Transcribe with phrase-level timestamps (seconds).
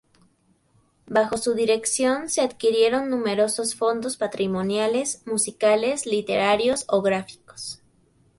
[1.05, 7.83] Bajo su dirección se adquirieron numerosos fondos patrimoniales musicales, literarios o gráficos.